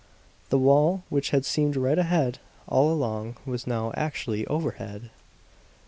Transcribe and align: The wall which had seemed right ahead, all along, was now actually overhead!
The 0.49 0.57
wall 0.57 1.03
which 1.09 1.29
had 1.29 1.45
seemed 1.45 1.75
right 1.75 1.95
ahead, 1.99 2.39
all 2.65 2.91
along, 2.91 3.35
was 3.45 3.67
now 3.67 3.91
actually 3.95 4.47
overhead! 4.47 5.11